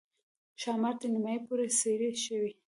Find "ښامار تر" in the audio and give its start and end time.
0.61-1.07